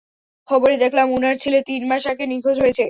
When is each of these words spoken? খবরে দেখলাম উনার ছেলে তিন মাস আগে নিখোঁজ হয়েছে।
খবরে 0.49 0.75
দেখলাম 0.77 1.07
উনার 1.11 1.35
ছেলে 1.37 1.59
তিন 1.61 1.81
মাস 1.87 2.03
আগে 2.07 2.25
নিখোঁজ 2.27 2.57
হয়েছে। 2.59 2.79